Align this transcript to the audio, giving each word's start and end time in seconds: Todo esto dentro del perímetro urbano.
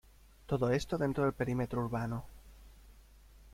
Todo 0.47 0.71
esto 0.71 0.97
dentro 0.97 1.25
del 1.25 1.33
perímetro 1.35 1.79
urbano. 1.85 2.25